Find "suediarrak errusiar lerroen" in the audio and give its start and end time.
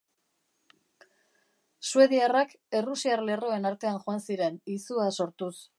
1.89-3.73